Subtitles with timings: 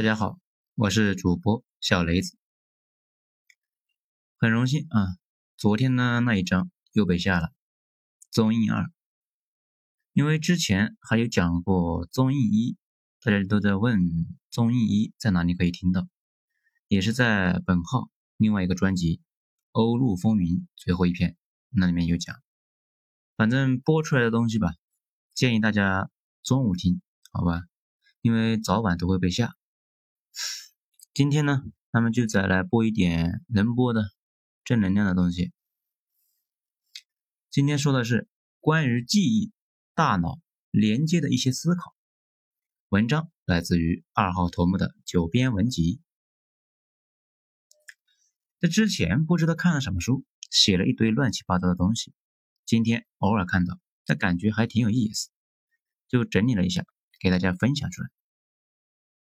[0.00, 0.38] 大家好，
[0.76, 2.38] 我是主播小雷子，
[4.38, 5.18] 很荣幸啊，
[5.58, 7.52] 昨天呢那一章又被下了
[8.30, 8.90] 综艺二，
[10.14, 12.78] 因为之前还有讲过综艺一，
[13.20, 14.00] 大家都在问
[14.48, 16.08] 综艺一在哪里可以听到，
[16.88, 18.08] 也是在本号
[18.38, 19.16] 另外一个专辑
[19.72, 20.46] 《欧陆风云》
[20.76, 21.36] 最后一篇
[21.68, 22.34] 那里面有讲，
[23.36, 24.72] 反正播出来的东西吧，
[25.34, 26.10] 建议大家
[26.42, 27.64] 中午听，好吧，
[28.22, 29.54] 因为早晚都会被下。
[31.12, 31.62] 今天呢，
[31.92, 34.04] 咱们就再来播一点能播的
[34.64, 35.52] 正能量的东西。
[37.50, 38.28] 今天说的是
[38.60, 39.52] 关于记忆、
[39.94, 40.40] 大脑
[40.70, 41.94] 连接的一些思考。
[42.88, 46.00] 文章来自于二号头目的九编文集。
[48.60, 52.14] 在之前不知道看了什么书，写了一堆乱七八糟的东西。
[52.64, 55.30] 今天偶尔看到，但感觉还挺有意思，
[56.08, 56.84] 就整理了一下，
[57.18, 58.08] 给大家分享出来。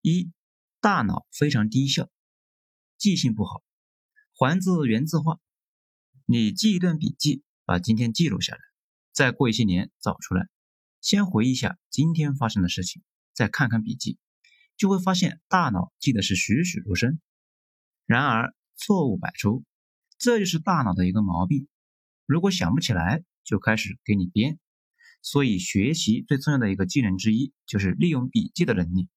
[0.00, 0.32] 一。
[0.80, 2.08] 大脑非常低效，
[2.96, 3.62] 记性不好。
[4.32, 5.40] 还字原字化，
[6.26, 8.60] 你记一段笔记，把今天记录下来，
[9.12, 10.48] 再过一些年找出来，
[11.00, 13.02] 先回忆一下今天发生的事情，
[13.32, 14.18] 再看看笔记，
[14.76, 17.18] 就会发现大脑记得是栩栩如生。
[18.04, 19.64] 然而错误百出，
[20.18, 21.66] 这就是大脑的一个毛病。
[22.26, 24.58] 如果想不起来，就开始给你编。
[25.22, 29.08] 所以学习最重要的一个技能之一，就是利用笔记的能力。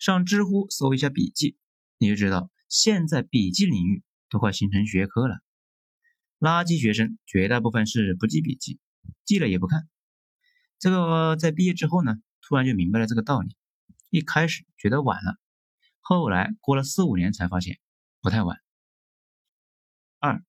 [0.00, 1.58] 上知乎搜一下笔记，
[1.98, 5.40] 你就知道现在笔记领域都快形成学科了。
[6.38, 8.80] 垃圾学生绝大部分是不记笔记，
[9.26, 9.86] 记了也不看。
[10.78, 13.54] 这个在毕业之后呢，突然就明白了这个道理。
[14.08, 15.36] 一开始觉得晚了，
[16.00, 17.78] 后来过了四五年才发现
[18.22, 18.56] 不太晚。
[20.18, 20.42] 二，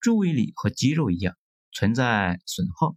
[0.00, 1.36] 注意力和肌肉一样
[1.70, 2.96] 存在损耗，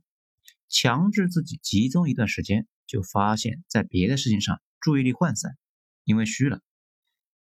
[0.67, 4.59] 强制自己集中一段时间，就发现在别的事情上。
[4.79, 5.57] 注意力涣散，
[6.03, 6.61] 因为虚了，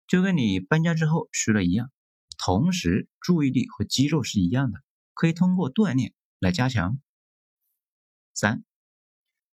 [0.08, 1.92] 就跟你搬家之后虚了一样。
[2.38, 4.80] 同时，注意力和肌肉是一样的，
[5.14, 7.00] 可以通过锻炼来加强。
[8.34, 8.64] 三，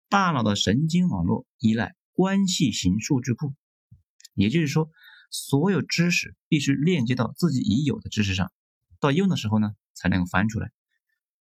[0.10, 3.56] 大脑的神经网络依赖关系型数据库，
[4.34, 4.92] 也就是说，
[5.32, 8.52] 所有知识必须链接到自己已有的知识上，
[9.00, 10.72] 到用的时候呢才能翻出来，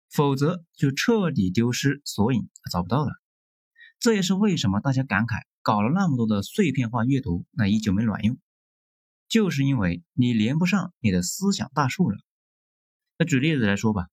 [0.09, 3.13] 否则就彻底丢失索引，找不到了。
[3.99, 5.43] 这也是为什么大家感慨。
[5.61, 8.37] 搞了那么多的碎片化阅读，那依旧没卵用，
[9.27, 12.17] 就是因为你连不上你的思想大树了。
[13.17, 14.07] 那举例子来说吧，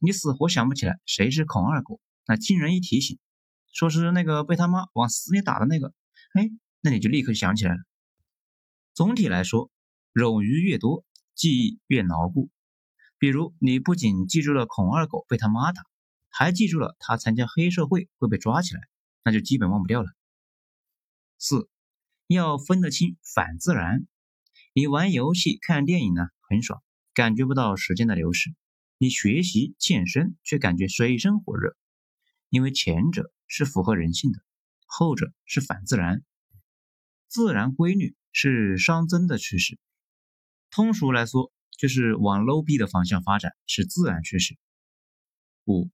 [0.00, 3.18] 你死活想不起来谁是孔二狗，那经人一提醒，
[3.72, 5.94] 说是那个被他妈往死里打的那个，
[6.34, 6.50] 哎，
[6.80, 7.80] 那你就立刻想起来了。
[8.92, 9.70] 总体来说，
[10.12, 12.50] 冗余越多，记忆越牢固。
[13.18, 15.82] 比如，你不仅记住了孔二狗被他妈打，
[16.28, 18.80] 还记住了他参加黑社会会被抓起来，
[19.24, 20.10] 那就基本忘不掉了。
[21.46, 21.68] 四
[22.26, 24.06] 要分得清反自然。
[24.72, 26.82] 你玩游戏、看电影呢，很爽，
[27.12, 28.52] 感觉不到时间的流逝；
[28.96, 31.76] 你学习、健身却感觉水深火热。
[32.48, 34.38] 因为前者是符合人性的，
[34.86, 36.24] 后者是反自然。
[37.28, 39.78] 自然规律是熵增的趋势，
[40.70, 44.56] 通俗来说就是往 low 逼的方向发展是自然趋势。
[45.66, 45.90] 五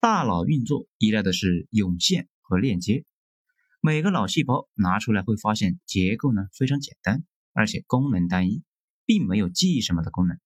[0.00, 3.04] 大脑运作依赖的是涌现和链接。
[3.86, 7.22] 每个脑细胞拿出来会发现结构呢非常简单，
[7.52, 8.62] 而且功能单一，
[9.04, 10.38] 并没有记忆什么的功能。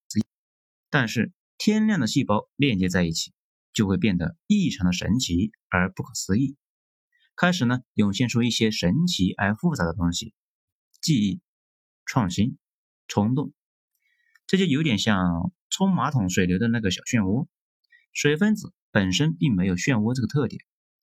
[0.90, 3.32] 但是天量的细胞链接在一起，
[3.72, 6.56] 就会变得异常的神奇而不可思议。
[7.36, 10.34] 开始呢涌现出一些神奇而复杂的东西，
[11.00, 11.40] 记忆、
[12.06, 12.58] 创新、
[13.06, 13.52] 冲动，
[14.48, 17.46] 这就有点像冲马桶水流的那个小漩涡。
[18.12, 20.60] 水分子本身并没有漩涡这个特点，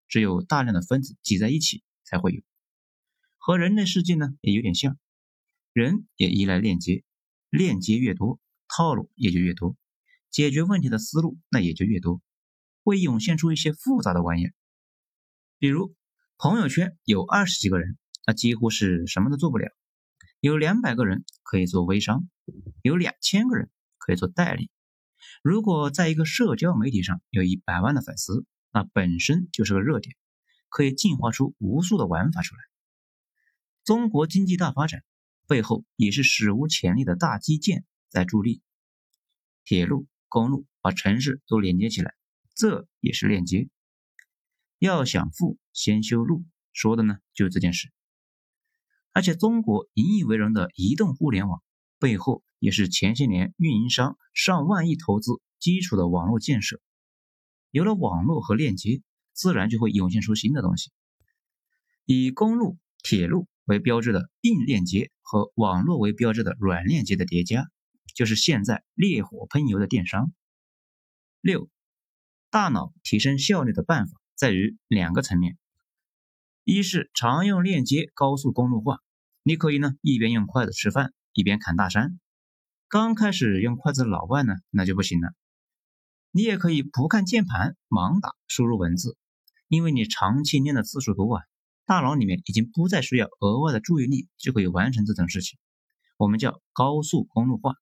[0.09, 1.84] 只有大量的分子挤在一起。
[2.05, 2.41] 才会有，
[3.37, 4.97] 和人类世界呢也有点像，
[5.73, 7.03] 人也依赖链接，
[7.49, 9.75] 链接越多，套路也就越多，
[10.29, 12.21] 解决问题的思路那也就越多，
[12.83, 14.53] 会涌现出一些复杂的玩意儿。
[15.57, 15.95] 比如
[16.37, 19.69] 朋友圈有二十几个人，那几乎是什么都做不了；
[20.39, 22.29] 有两百个人可以做微商，
[22.81, 24.69] 有两千个人可以做代理。
[25.41, 30.15] 如果在一个社交媒体上有一百万的粉丝，那本身就是个热点。
[30.75, 32.61] 可以进化出无数的玩法出来。
[33.85, 35.05] 中国经济大发展
[35.47, 38.61] 背后也是史无前例的大基建在助力，
[39.63, 42.13] 铁路、公路把城市都连接起来，
[42.55, 43.69] 这也是链接。
[44.77, 46.43] 要想富，先修路，
[46.73, 47.93] 说的呢就是这件事。
[49.13, 51.63] 而且中国引以为荣的移动互联网
[51.99, 56.81] 背后，也是前些年运营商上万亿投资基础的网络建设。
[57.71, 59.01] 有了网络和链接。
[59.35, 60.91] 自然就会涌现出新的东西。
[62.05, 67.69] 以公路、铁路为标志的硬链接和网络为标志的软链接的叠加，
[68.15, 70.31] 就是现在烈火喷油的电商。
[71.41, 71.69] 六，
[72.49, 75.57] 大脑提升效率的办法在于两个层面，
[76.63, 78.99] 一是常用链接高速公路化，
[79.43, 82.19] 你可以呢一边用筷子吃饭，一边砍大山。
[82.87, 85.33] 刚开始用筷子的老外呢，那就不行了。
[86.31, 89.17] 你也可以不看键盘，盲打输入文字，
[89.75, 91.43] 因为你长期练的次数多啊。
[91.85, 95.59] 大脑里面已经不再需要额外的注意力就可以完成这种事情，
[96.17, 97.75] 我们叫高速公路化。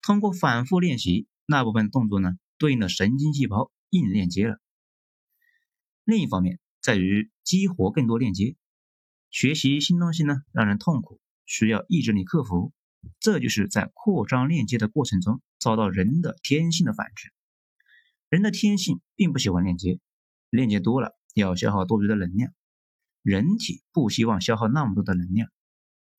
[0.00, 4.58] 通过反复练习，那部分动作呢，对应的神经细胞硬链接了。
[6.04, 8.56] 另一方面，在于激活更多链接。
[9.30, 12.72] 学习新东西呢，让人痛苦，需要意志力克服。
[13.20, 17.30] 这就是在扩张链接的过程中遭到人的天性的反制。
[18.30, 20.00] 人的天性并不喜欢链接，
[20.52, 22.52] 链接多了要消耗多余的能量。
[23.22, 25.48] 人体不希望消耗那么多的能量，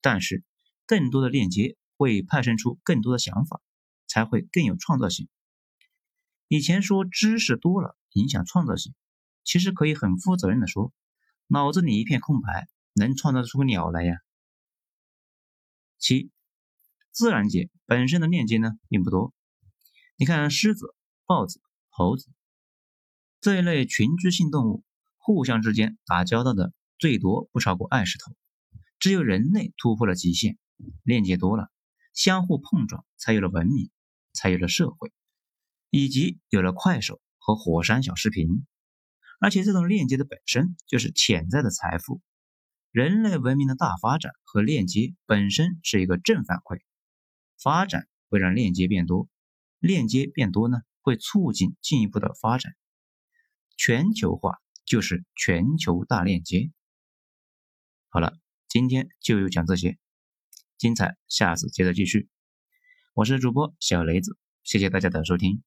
[0.01, 0.43] 但是
[0.87, 3.61] 更多的链接会派生出更多的想法，
[4.07, 5.27] 才会更有创造性。
[6.47, 8.95] 以前说知识多了影响创造性，
[9.43, 10.91] 其实可以很负责任的说，
[11.47, 14.15] 脑子里一片空白，能创造出个鸟来呀。
[15.99, 16.31] 七，
[17.11, 19.33] 自然界本身的链接呢并不多，
[20.15, 20.95] 你看狮子、
[21.25, 22.29] 豹子、猴子
[23.43, 24.85] 这一类群居性动物，
[25.17, 26.71] 互相之间打交道的。
[26.97, 28.31] 最多不超过二十头，
[28.99, 30.57] 只有人类突破了极限，
[31.03, 31.69] 链接多了，
[32.13, 33.89] 相互碰撞，才有了文明，
[34.31, 35.11] 才有了社会，
[35.89, 38.65] 以及有了快手和火山小视频。
[39.41, 42.21] 而且这种链接的本身就是潜在的财富。
[42.91, 46.79] 人类文明的大发展和链接本身是一个正反馈，
[47.61, 49.27] 发展会让链接变多，
[49.79, 52.73] 链接变多呢，会促进进一步的发展。
[53.77, 56.71] 全球化就是全球大链接。
[58.09, 58.37] 好了，
[58.67, 59.97] 今天就讲这些，
[60.77, 62.29] 精彩下次接着继续。
[63.13, 65.63] 我是主播小雷子，谢谢大家的收听。